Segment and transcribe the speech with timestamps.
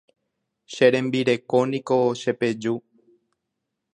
[0.71, 2.73] Che rembireko niko chepeju.